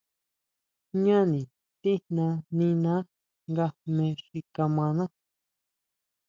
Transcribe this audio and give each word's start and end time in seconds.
Jñáni 0.99 1.41
tijna 1.81 2.27
niná 2.57 2.93
nga 3.51 3.65
jme 3.85 4.05
xi 4.23 4.39
kjimaná. 4.53 5.05